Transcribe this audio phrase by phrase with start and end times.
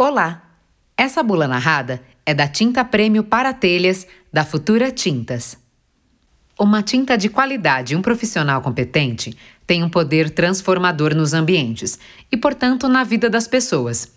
[0.00, 0.44] Olá!
[0.96, 5.58] Essa bula narrada é da tinta prêmio para telhas da Futura Tintas.
[6.56, 11.98] Uma tinta de qualidade e um profissional competente tem um poder transformador nos ambientes
[12.30, 14.12] e, portanto, na vida das pessoas.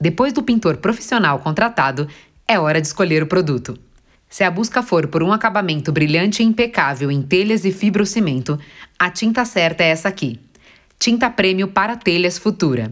[0.00, 2.08] Depois do pintor profissional contratado,
[2.48, 3.78] é hora de escolher o produto.
[4.30, 8.58] Se a busca for por um acabamento brilhante e impecável em telhas e fibrocimento,
[8.98, 10.40] a tinta certa é essa aqui.
[10.98, 12.90] Tinta Prêmio para Telhas Futura.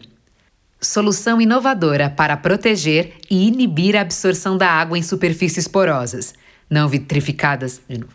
[0.82, 6.32] Solução inovadora para proteger e inibir a absorção da água em superfícies porosas,
[6.70, 7.82] não vitrificadas.
[7.86, 8.14] De novo.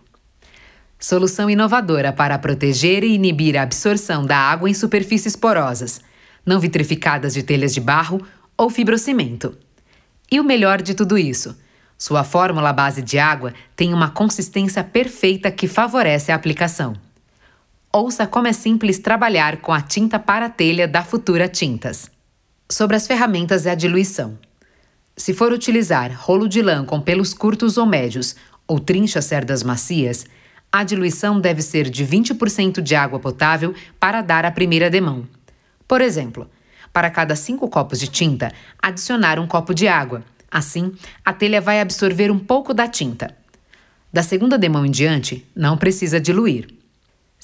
[1.00, 6.02] Solução inovadora para proteger e inibir a absorção da água em superfícies porosas,
[6.44, 8.20] não vitrificadas de telhas de barro
[8.58, 9.56] ou fibrocimento.
[10.32, 11.56] E o melhor de tudo isso,
[12.00, 16.96] sua fórmula base de água tem uma consistência perfeita que favorece a aplicação.
[17.94, 22.15] Ouça como é simples trabalhar com a tinta para telha da Futura Tintas.
[22.70, 24.40] Sobre as ferramentas e a diluição.
[25.16, 28.36] Se for utilizar rolo de lã com pelos curtos ou médios
[28.68, 30.26] ou trincha cerdas macias,
[30.72, 35.28] a diluição deve ser de 20% de água potável para dar a primeira demão.
[35.88, 36.50] Por exemplo,
[36.92, 40.24] para cada 5 copos de tinta, adicionar um copo de água.
[40.50, 40.92] Assim,
[41.24, 43.38] a telha vai absorver um pouco da tinta.
[44.12, 46.68] Da segunda demão em diante, não precisa diluir.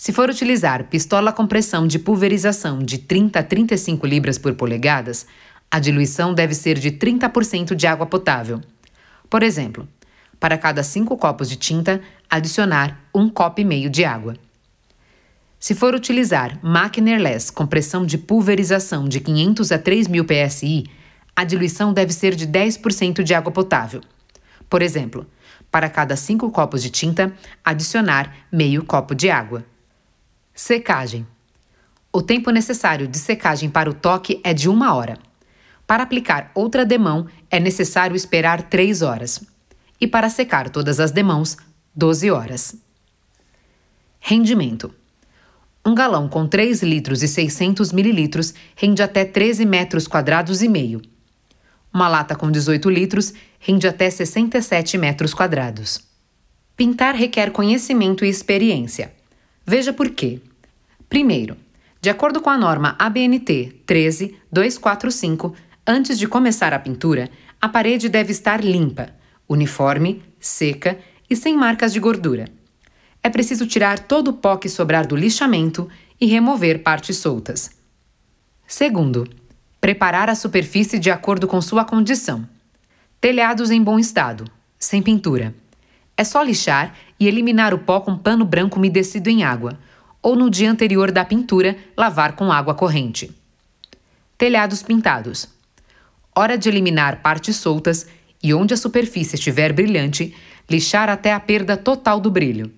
[0.02, 5.28] Se for utilizar pistola com pressão de pulverização de 30 a 35 libras por polegadas,
[5.70, 8.60] a diluição deve ser de 30% de água potável.
[9.30, 9.88] Por exemplo,
[10.40, 14.36] para cada 5 copos de tinta, adicionar um copo e meio de água.
[15.60, 20.84] Se for utilizar máquina airless com pressão de pulverização de 500 a 3000 psi,
[21.36, 24.02] a diluição deve ser de 10% de água potável.
[24.68, 25.28] Por exemplo,
[25.70, 27.32] para cada 5 copos de tinta,
[27.64, 29.64] adicionar meio copo de água.
[30.54, 31.26] Secagem.
[32.12, 35.18] O tempo necessário de secagem para o toque é de uma hora.
[35.88, 39.44] Para aplicar outra demão, é necessário esperar 3 horas.
[40.00, 41.58] E para secar todas as demãos,
[41.96, 42.76] 12 horas.
[44.20, 44.94] Rendimento.
[45.86, 51.02] Um galão com 3 litros e 600 mililitros rende até 13 metros quadrados e meio.
[51.94, 56.00] Uma lata com 18 litros rende até 67 metros quadrados.
[56.76, 59.14] Pintar requer conhecimento e experiência.
[59.66, 60.42] Veja por quê.
[61.12, 61.58] Primeiro,
[62.00, 65.54] de acordo com a norma ABNT 13245,
[65.86, 67.30] antes de começar a pintura,
[67.60, 69.10] a parede deve estar limpa,
[69.46, 70.98] uniforme, seca
[71.30, 72.46] e sem marcas de gordura.
[73.22, 77.72] É preciso tirar todo o pó que sobrar do lixamento e remover partes soltas.
[78.66, 79.28] Segundo,
[79.82, 82.48] preparar a superfície de acordo com sua condição.
[83.20, 84.46] Telhados em bom estado,
[84.80, 85.54] sem pintura.
[86.16, 89.78] É só lixar e eliminar o pó com pano branco umedecido em água
[90.22, 93.32] ou no dia anterior da pintura, lavar com água corrente.
[94.38, 95.48] Telhados pintados.
[96.36, 98.08] Hora de eliminar partes soltas
[98.42, 100.36] e onde a superfície estiver brilhante,
[100.70, 102.72] lixar até a perda total do brilho.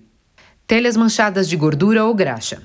[0.66, 2.62] Telhas manchadas de gordura ou graxa.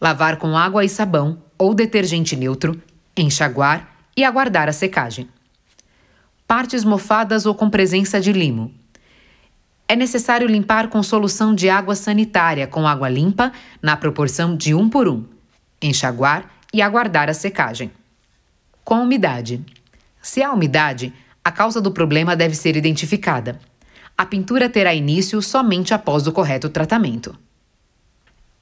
[0.00, 2.80] Lavar com água e sabão ou detergente neutro,
[3.16, 5.28] enxaguar e aguardar a secagem.
[6.46, 8.72] Partes mofadas ou com presença de limo.
[9.88, 13.50] É necessário limpar com solução de água sanitária com água limpa
[13.80, 15.24] na proporção de 1 por 1.
[15.80, 17.90] Enxaguar e aguardar a secagem.
[18.84, 19.64] Com umidade.
[20.20, 21.10] Se há umidade,
[21.42, 23.58] a causa do problema deve ser identificada.
[24.16, 27.34] A pintura terá início somente após o correto tratamento.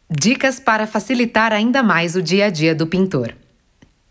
[0.09, 3.35] Dicas para facilitar ainda mais o dia a dia do pintor.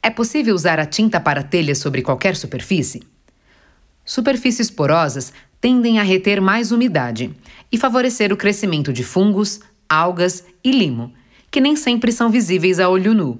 [0.04, 3.02] É possível usar a tinta para telha sobre qualquer superfície?
[4.04, 5.32] Superfícies porosas
[5.66, 7.36] tendem a reter mais umidade
[7.72, 11.12] e favorecer o crescimento de fungos, algas e limo,
[11.50, 13.36] que nem sempre são visíveis a olho nu.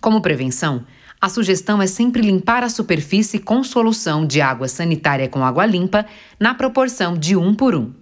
[0.00, 0.86] Como prevenção,
[1.20, 6.06] a sugestão é sempre limpar a superfície com solução de água sanitária com água limpa
[6.40, 7.92] na proporção de 1 por 1.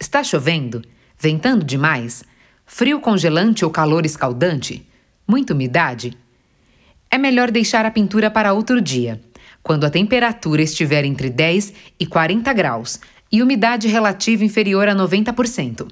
[0.00, 0.80] Está chovendo?
[1.20, 2.24] Ventando demais?
[2.64, 4.88] Frio congelante ou calor escaldante?
[5.28, 6.16] Muita umidade?
[7.10, 9.20] É melhor deixar a pintura para outro dia
[9.64, 13.00] quando a temperatura estiver entre 10 e 40 graus
[13.32, 15.90] e umidade relativa inferior a 90%.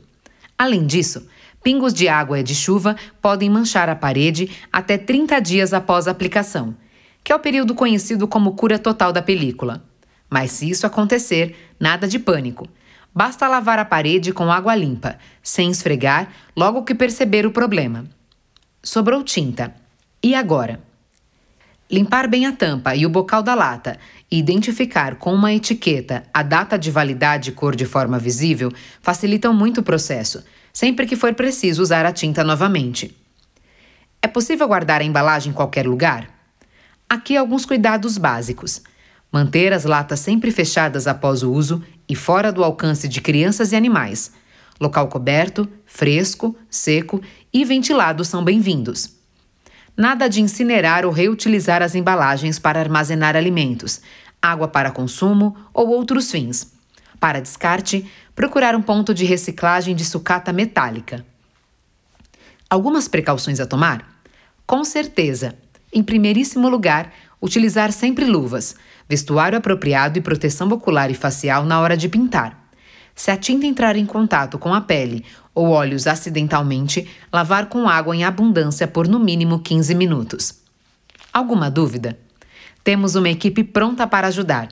[0.58, 1.26] Além disso,
[1.64, 6.10] pingos de água e de chuva podem manchar a parede até 30 dias após a
[6.10, 6.76] aplicação,
[7.24, 9.82] que é o período conhecido como cura total da película.
[10.28, 12.68] Mas se isso acontecer, nada de pânico.
[13.14, 18.04] Basta lavar a parede com água limpa, sem esfregar, logo que perceber o problema.
[18.82, 19.74] Sobrou tinta.
[20.22, 20.91] E agora?
[21.92, 23.98] Limpar bem a tampa e o bocal da lata
[24.30, 28.72] e identificar com uma etiqueta a data de validade e cor de forma visível
[29.02, 30.42] facilitam muito o processo,
[30.72, 33.14] sempre que for preciso usar a tinta novamente.
[34.22, 36.30] É possível guardar a embalagem em qualquer lugar?
[37.06, 38.80] Aqui alguns cuidados básicos.
[39.30, 43.76] Manter as latas sempre fechadas após o uso e fora do alcance de crianças e
[43.76, 44.32] animais.
[44.80, 47.20] Local coberto, fresco, seco
[47.52, 49.21] e ventilado são bem-vindos.
[49.96, 54.00] Nada de incinerar ou reutilizar as embalagens para armazenar alimentos,
[54.40, 56.72] água para consumo ou outros fins.
[57.20, 61.24] Para descarte, procurar um ponto de reciclagem de sucata metálica.
[62.68, 64.22] Algumas precauções a tomar?
[64.66, 65.54] Com certeza.
[65.92, 68.74] Em primeiríssimo lugar, utilizar sempre luvas,
[69.06, 72.61] vestuário apropriado e proteção ocular e facial na hora de pintar.
[73.14, 75.24] Se a tinta entrar em contato com a pele
[75.54, 80.54] ou olhos acidentalmente, lavar com água em abundância por no mínimo 15 minutos.
[81.32, 82.18] Alguma dúvida?
[82.82, 84.68] Temos uma equipe pronta para ajudar.